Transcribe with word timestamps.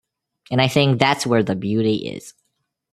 And 0.49 0.59
I 0.59 0.67
think 0.67 0.97
that's 0.97 1.27
where 1.27 1.43
the 1.43 1.55
beauty 1.55 2.07
is. 2.07 2.33